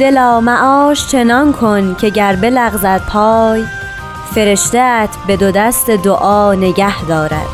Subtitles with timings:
[0.00, 3.64] دلا معاش چنان کن که گر بلغزد پای
[4.34, 7.46] فرشتهت به دو دست دعا نگه دارد.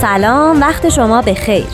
[0.00, 1.66] سلام وقت شما به خیر.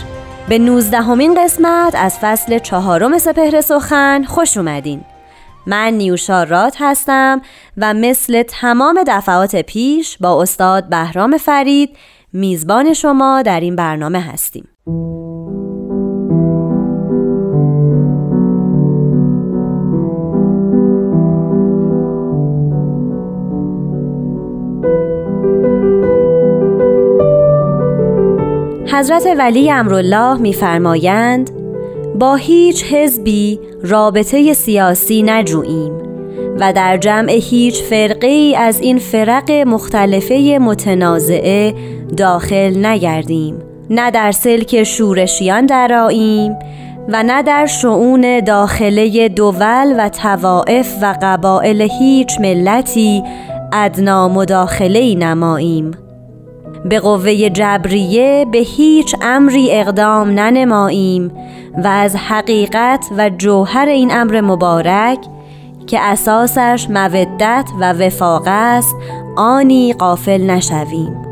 [0.48, 5.04] به نوزدهمین قسمت از فصل چهارم سپهر سخن خوش اومدین.
[5.66, 7.42] من نیوشا رات هستم
[7.76, 11.96] و مثل تمام دفعات پیش با استاد بهرام فرید
[12.32, 14.68] میزبان شما در این برنامه هستیم.
[28.92, 31.55] حضرت ولی امرالله میفرمایند
[32.18, 35.92] با هیچ حزبی رابطه سیاسی نجوییم
[36.60, 41.74] و در جمع هیچ فرقه ای از این فرق مختلفه متنازعه
[42.16, 43.58] داخل نگردیم.
[43.90, 46.56] نه در سلک شورشیان دراییم
[47.08, 53.22] و نه در شعون داخله دول و توائف و قبائل هیچ ملتی
[53.72, 55.90] ادنا مداخله نماییم.
[56.84, 61.32] به قوه جبریه به هیچ امری اقدام ننماییم
[61.76, 65.18] و از حقیقت و جوهر این امر مبارک
[65.86, 68.96] که اساسش مودت و وفاق است
[69.36, 71.25] آنی قافل نشویم.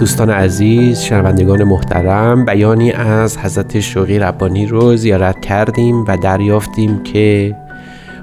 [0.00, 7.56] دوستان عزیز شنوندگان محترم بیانی از حضرت شوقی ربانی رو زیارت کردیم و دریافتیم که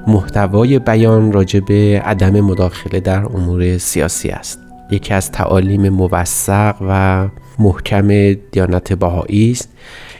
[0.08, 4.60] محتوای بیان راجع به عدم مداخله در امور سیاسی است.
[4.92, 7.28] یکی از تعالیم موثق و
[7.60, 9.70] محکم دیانت بهایی است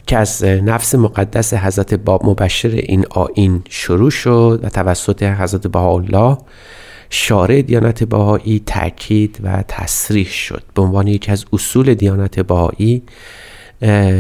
[0.08, 6.38] که از نفس مقدس حضرت باب مبشر این آین شروع شد و توسط حضرت بهاءالله
[7.10, 10.64] شارع دیانت بهایی تاکید و تصریح شد.
[10.76, 13.04] به عنوان یکی از اصول دیانت بهایی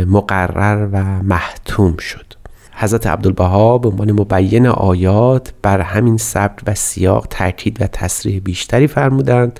[0.07, 2.25] مقرر و محتوم شد.
[2.73, 8.87] حضرت عبدالبها به عنوان مبین آیات بر همین سبک و سیاق تاکید و تصریح بیشتری
[8.87, 9.59] فرمودند.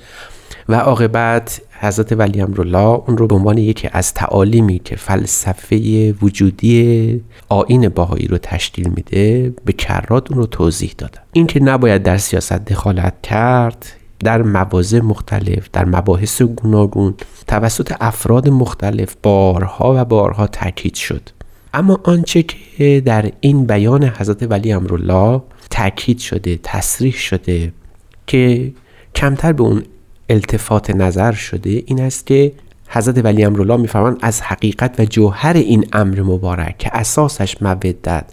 [0.70, 7.22] و عاقبت حضرت ولی امرالله اون رو به عنوان یکی از تعالیمی که فلسفه وجودی
[7.50, 11.22] آین باهایی رو تشکیل میده به کرات اون رو توضیح دادن.
[11.34, 13.86] اینکه نباید در سیاست دخالت کرد
[14.20, 17.14] در مواضع مختلف در مباحث گوناگون
[17.48, 21.30] توسط افراد مختلف بارها و بارها تاکید شد.
[21.74, 27.74] اما آنچه که در این بیان حضرت ولی امرالله تاکید شده تصریح شده
[28.28, 28.74] که
[29.16, 29.84] کمتر به اون
[30.30, 32.52] التفات نظر شده این است که
[32.88, 38.24] حضرت ولی امرالله میفرمایند از حقیقت و جوهر این امر مبارک که اساسش مودت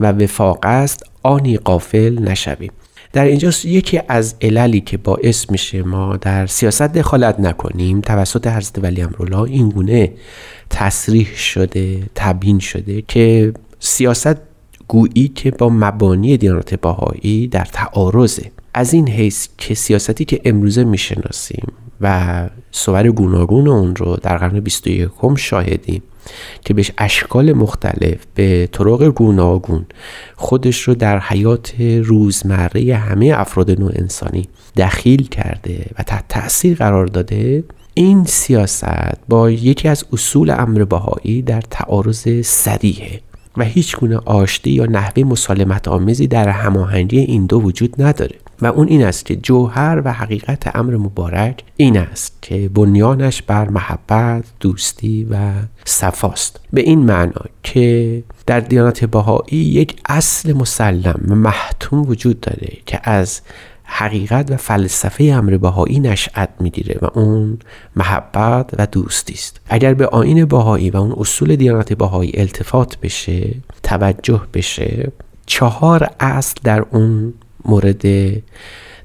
[0.00, 2.72] و وفاق است آنی قافل نشویم.
[3.12, 8.78] در اینجا یکی از عللی که باعث میشه ما در سیاست دخالت نکنیم توسط حضرت
[8.84, 10.12] ولی امرالله این گونه
[10.70, 14.36] تصریح شده تبیین شده که سیاست
[14.88, 18.50] گویی که با مبانی دیانت باهایی در تعارضه.
[18.76, 24.60] از این حیث که سیاستی که امروزه می‌شناسیم و صور گوناگون اون رو در قرن
[24.60, 26.02] 21 شاهدیم
[26.64, 29.86] که بهش اشکال مختلف به طرق گوناگون
[30.36, 37.06] خودش رو در حیات روزمره همه افراد نوع انسانی دخیل کرده و تحت تأثیر قرار
[37.06, 37.64] داده
[37.94, 43.20] این سیاست با یکی از اصول امر بهایی در تعارض سریحه
[43.56, 48.36] و هیچ گونه آشتی یا نحوه مسالمت آمیزی در هماهنگی این دو وجود نداره.
[48.62, 53.68] و اون این است که جوهر و حقیقت امر مبارک این است که بنیانش بر
[53.68, 55.36] محبت، دوستی و
[55.84, 56.60] صفاست.
[56.72, 63.00] به این معنا که در دیانت بهایی یک اصل مسلم و محتوم وجود داره که
[63.10, 63.40] از
[63.84, 67.58] حقیقت و فلسفه امر بهایی نشأت می‌گیره و اون
[67.96, 69.60] محبت و دوستی است.
[69.68, 75.12] اگر به آین بهایی و اون اصول دیانت بهایی التفات بشه توجه بشه
[75.46, 77.34] چهار اصل در اون
[77.66, 78.02] مورد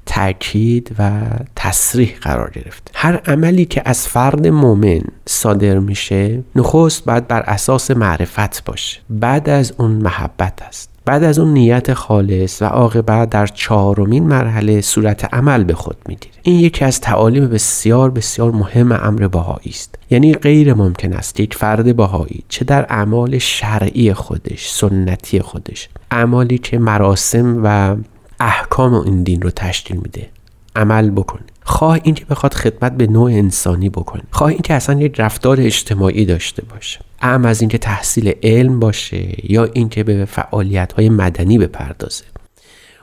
[0.06, 1.20] تاکید و
[1.56, 2.90] تصریح قرار گرفت.
[2.94, 9.00] هر عملی که از فرد مؤمن صادر میشه نخست باید بر اساس معرفت باشه.
[9.10, 10.92] بعد از اون محبت است.
[11.04, 16.34] بعد از اون نیت خالص و عاقبت در چهارمین مرحله صورت عمل به خود می‌گیره.
[16.42, 19.94] این یکی از تعالیم بسیار بسیار مهم امر بهایی است.
[20.10, 26.58] یعنی غیر ممکن است یک فرد بهایی چه در اعمال شرعی خودش سنتی خودش اعمالی
[26.58, 27.96] که مراسم و
[28.42, 30.28] احکام این دین رو تشکیل میده.
[30.76, 35.60] عمل بکنه خواه اینکه بخواد خدمت به نوع انسانی بکنه خواه اینکه اصلا یک رفتار
[35.60, 37.00] اجتماعی داشته باشه.
[37.22, 42.24] ام از اینکه تحصیل علم باشه یا اینکه به فعالیت های مدنی بپردازه.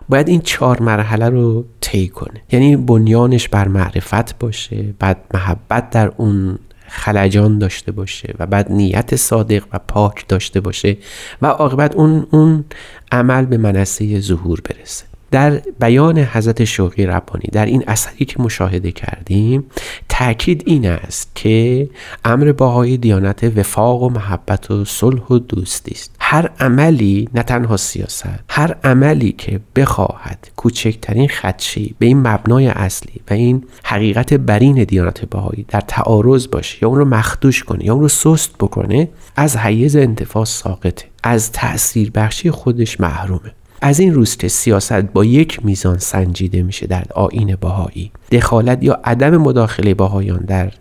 [0.09, 2.41] باید این چهار مرحله رو طی کنه.
[2.51, 9.15] یعنی بنیانش بر معرفت باشه بعد محبت در اون خلجان داشته باشه و بعد نیت
[9.15, 10.97] صادق و پاک داشته باشه
[11.41, 12.65] و عاقبت اون اون
[13.11, 15.09] عمل به منصه ظهور برسه.
[15.31, 19.65] در بیان حضرت شوقی ربانی در این اثری که مشاهده کردیم
[20.09, 21.89] تاکید این است که
[22.25, 26.15] امر باهای دیانت وفاق و محبت و صلح و دوستی است.
[26.19, 33.21] هر عملی نه تنها سیاست هر عملی که بخواهد کوچکترین خدشی به این مبنای اصلی
[33.29, 37.93] و این حقیقت برین دیانت بهایی در تعارض باشه یا اون رو مخدوش کنه یا
[37.93, 43.53] اون رو سست بکنه از حیز انتفاع ساقطه از تأثیر بخشی خودش محرومه.
[43.81, 48.99] از این روز که سیاست با یک میزان سنجیده میشه در آین باهایی دخالت یا
[49.03, 50.71] عدم مداخله باهایان در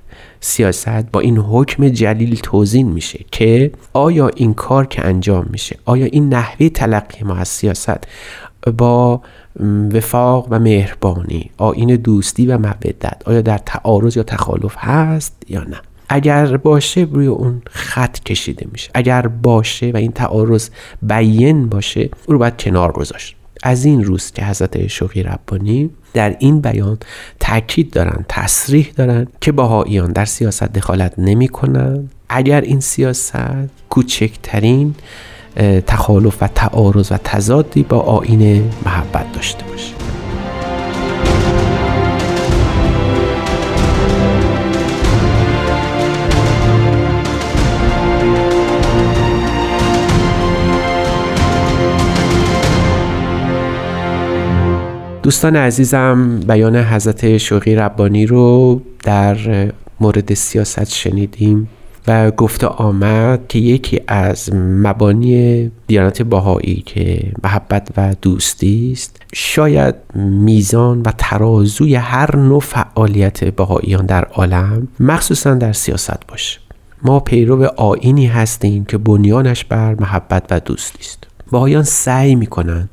[0.41, 6.07] سیاست با این حکم جلیل توزین میشه که آیا این کار که انجام میشه آیا
[6.07, 8.07] این نحوه تلقی ما از سیاست
[8.77, 9.21] با
[9.93, 15.81] وفاق و مهربانی آین دوستی و مودت آیا در تعارض یا تخالف هست یا نه؟
[16.09, 18.91] اگر باشه روی اون خط کشیده میشه.
[18.95, 20.69] اگر باشه و این تعارض
[21.03, 23.37] بیین باشه او رو باید کنار گذاشت.
[23.63, 26.99] از این روز که حضرت شوقی ربانی در این بیان
[27.41, 33.39] تاکید دارن تصریح دارن که باهاییان در سیاست دخالت نمی کنن اگر این سیاست
[33.91, 34.95] کوچکترین
[35.87, 39.98] تخالف و تعارض و تضادی با آین محبت داشته باشه.
[55.29, 59.37] دوستان عزیزم بیان حضرت شوقی ربانی رو در
[60.01, 61.69] مورد سیاست شنیدیم
[62.07, 69.95] و گفته آمد که یکی از مبانی دیانت باهایی که محبت و دوستی است شاید
[70.15, 76.61] میزان و ترازوی هر نوع فعالیت باهاییان در عالم مخصوصا در سیاست باشه.
[77.03, 81.28] ما پیرو آینی هستیم که بنیانش بر محبت و دوستی است.
[81.51, 82.89] باهایان سعی می‌کنن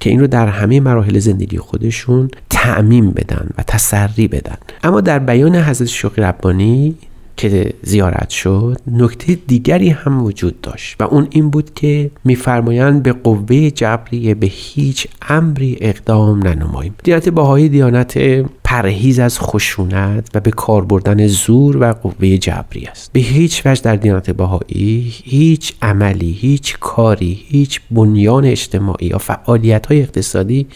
[0.00, 4.56] که این رو در همه مراحل زندگی خودشون تعمیم بدن و تسری بدن.
[4.84, 6.94] اما در بیان حضرت شوقی ربانی
[7.40, 13.12] که زیارت شد نکته دیگری هم وجود داشت و اون این بود که میفرمایند به
[13.12, 16.94] قوه جبریه به هیچ امری اقدام ننماییم.
[17.04, 18.18] دیانت باهای دیانت
[18.64, 23.12] پرهیز از خشونت و به کار بردن زور و قوه جبری است.
[23.12, 29.86] به هیچ وجه در دیانت بهایی هیچ عملی هیچ کاری هیچ بنیان اجتماعی یا فعالیت
[29.86, 30.66] های اقتصادی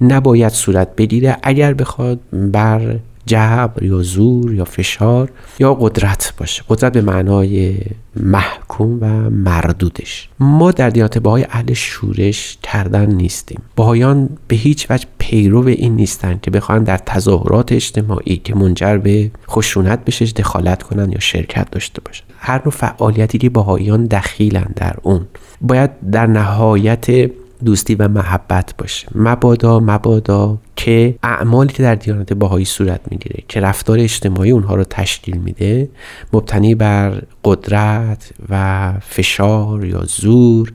[0.00, 6.62] نباید صورت بگیره اگر بخواد بر جبر یا زور یا فشار یا قدرت باشه.
[6.68, 7.76] قدرت به معنای
[8.16, 10.28] محکوم و مردودش.
[10.40, 13.62] ما در دیانت بهای اهل شورش کردن نیستیم.
[13.76, 19.30] بهایان به هیچ وجه پیرو این نیستن که بخوان در تظاهرات اجتماعی که منجر به
[19.48, 24.96] خشونت بشه دخالت کنن یا شرکت داشته باشن هر نوع فعالیتی که بهایان دخیلن در
[25.02, 25.26] اون.
[25.60, 27.30] باید در نهایت
[27.64, 29.08] دوستی و محبت باشه.
[29.14, 34.84] مبادا مبادا که اعمالی که در دیانت باهایی صورت می‌گیره که رفتار اجتماعی اونها رو
[34.84, 35.88] تشکیل میده
[36.32, 40.72] مبتنی بر قدرت و فشار یا زور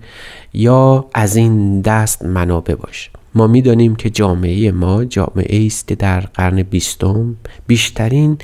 [0.53, 3.11] یا از این دست منابع باشه.
[3.35, 7.35] ما می‌دانیم که جامعه ما جامعه است که در قرن بیستم
[7.67, 8.37] بیشترین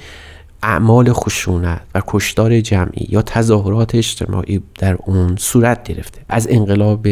[0.68, 6.22] اعمال خشونت و کشتار جمعی یا تظاهرات اجتماعی در اون صورت گرفته.
[6.30, 7.08] از انقلاب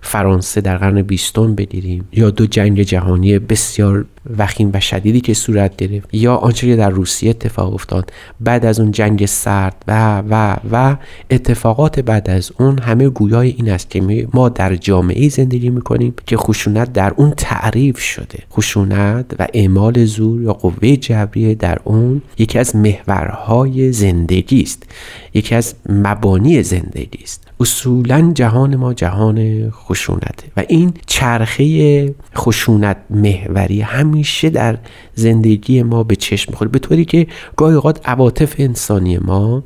[0.00, 4.04] فرانسه در قرن بیستم بگیریم یا دو جنگ جهانی بسیار
[4.38, 8.12] وخیم و شدیدی که صورت گرفت یا آنچه که در روسیه اتفاق افتاد.
[8.40, 10.96] بعد از اون جنگ سرد و و و
[11.30, 16.36] اتفاقات بعد از اون همه گویای این است که ما در جامعه زندگی می‌کنیم که
[16.36, 18.38] خشونت در اون تعریف شده.
[18.52, 24.82] خشونت و اعمال زور یا قوه جبریه در اون یکی از محورهای زندگی است.
[25.34, 27.50] یکی از مبانی زندگی است.
[27.60, 33.80] اصولا جهان ما جهان خشونته و این چرخه خشونت محوری
[34.20, 34.78] همیشه در
[35.14, 39.64] زندگی ما به چشم می‌خوره به طوری که گاهی اوقات عواطف انسانی ما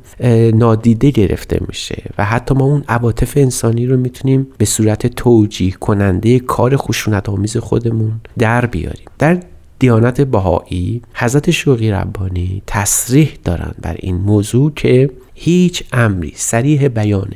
[0.53, 6.39] نادیده گرفته میشه و حتی ما اون عواطف انسانی رو می‌تونیم به صورت توجیه کننده
[6.39, 9.05] کار خشونت آمیز خودمون در بیاریم.
[9.19, 9.39] در
[9.79, 17.35] دیانت بهایی حضرت شوقی ربانی تصریح دارند بر این موضوع که هیچ امری سریح بیانه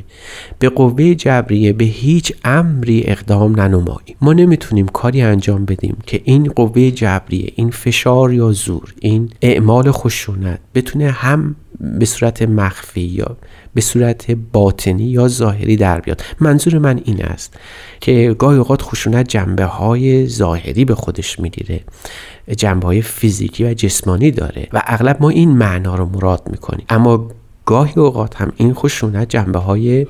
[0.60, 6.44] به قوه جبریه به هیچ امری اقدام ننماییم ما نمی‌تونیم کاری انجام بدیم که این
[6.44, 11.56] قوه جبریه این فشار یا زور این اعمال خشونت بتونه هم
[12.00, 13.38] به صورت مخفی یا
[13.74, 16.22] به صورت باطنی یا ظاهری در بیاد.
[16.40, 17.54] منظور من این است
[18.00, 21.80] که گاهی اوقات خشونت جنبه های ظاهری به خودش می‌گیره
[22.58, 26.86] جنبه های فیزیکی و جسمانی داره و اغلب ما این معنا رو مراد می‌کنیم.
[26.90, 27.28] اما
[27.70, 30.08] گاهی اوقات هم این خشونت جنبه های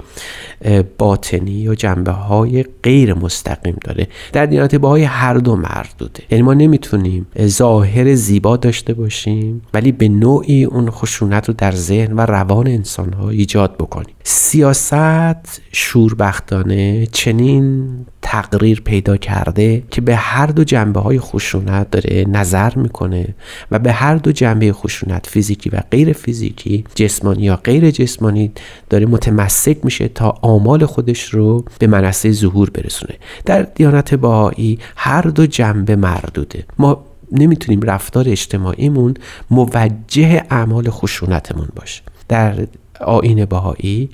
[0.98, 4.08] باطنی یا جنبه های غیر مستقیم داره.
[4.34, 6.24] در دیانت بهای هر دو مردوده.
[6.32, 12.14] یعنی ما نمی‌تونیم ظاهر زیبا داشته باشیم ولی به نوعی اون خشونت رو در ذهن
[12.14, 14.16] و روان انسان ها ایجاد بکنیم.
[14.24, 17.90] سیاست شوربختانه چنین
[18.22, 23.36] تقریر پیدا کرده که به هر دو جنبه های خشونت داره نظر می‌کنه
[23.72, 28.52] و به هر دو جنبه خشونت فیزیکی و غیر فیزیکی جسمانی یا غیر جسمانی
[28.90, 33.16] داره متمسک میشه تا آمال خودش رو به منصه ظهور برسونه.
[33.46, 36.66] در دیانت باهایی هر دو جنبه مردوده.
[36.78, 39.14] ما نمی‌تونیم رفتار اجتماعیمون
[39.52, 42.02] موجه اعمال خشونتمون باشه.
[42.28, 42.68] در
[43.02, 44.10] آین بهایی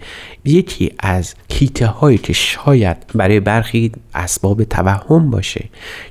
[0.45, 5.65] یکی از کیته هایی که شاید برای برخی اسباب توهم باشه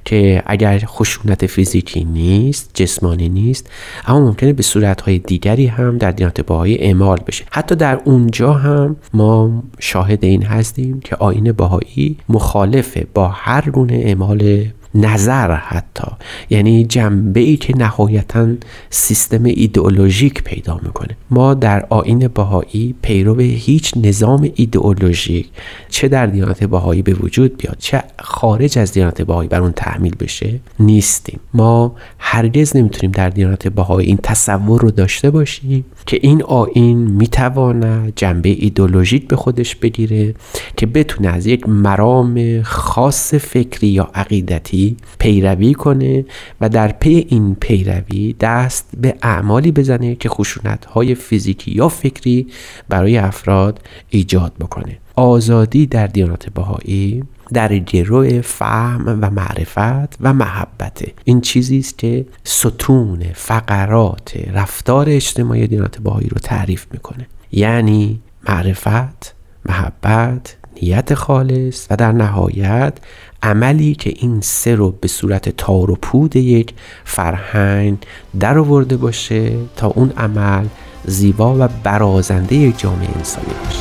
[0.04, 3.70] که اگر خشونت فیزیکی نیست جسمانی نیست
[4.06, 7.44] اما ممکنه به صورت های دیگری هم در دیانت بهایی اعمال بشه.
[7.50, 13.94] حتی در اونجا هم ما شاهد این هستیم که آین بهایی مخالفه با هر گونه
[13.94, 14.64] اعمال
[14.94, 16.10] نظر حتی.
[16.50, 18.48] یعنی جنبه ای که نهایتا
[18.90, 21.16] سیستم ایدئولوژیک پیدا می‌کنه.
[21.30, 25.48] ما در آین بهایی پیرو هیچ نظام ایدئولوژیک
[25.88, 30.16] چه در دیانت بهایی به وجود بیاد چه خارج از دیانت بهایی بر اون تحمیل
[30.16, 31.40] بشه نیستیم.
[31.54, 38.12] ما هرگز نمی‌تونیم در دیانت بهایی این تصور رو داشته باشیم که این آین می‌تواند
[38.16, 40.34] جنبه ایدئولوژیک به خودش بگیره
[40.76, 44.83] که بتونه از یک مرام خاص فکری یا عقیدتی
[45.18, 46.24] پیروی کنه
[46.60, 52.46] و در پی این پیروی دست به اعمالی بزنه که خشونت های فیزیکی یا فکری
[52.88, 54.98] برای افراد ایجاد بکنه.
[55.16, 61.04] آزادی در دیانت بهایی در گروه فهم و معرفت و محبت.
[61.24, 67.26] این چیزی است که ستون فقرات رفتار اجتماعی دیانت بهایی رو تعریف می‌کنه.
[67.52, 69.34] یعنی معرفت
[69.68, 72.98] محبت نیت خالص و در نهایت
[73.44, 76.74] عملی که این سه رو به صورت تار و پود یک
[77.04, 77.98] فرهنگ
[78.40, 80.66] در آورده باشه تا اون عمل
[81.04, 83.78] زیبا و برازنده یک جامعه انسانی باشه.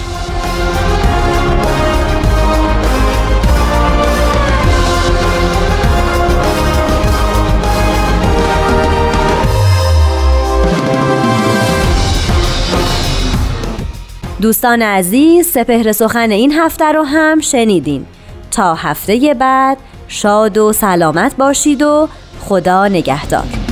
[14.42, 18.06] دوستان عزیز سپهر سخن این هفته رو هم شنیدین.
[18.54, 19.78] تا هفته بعد.
[20.08, 23.63] شاد و سلامت باشید و خدا نگهدار.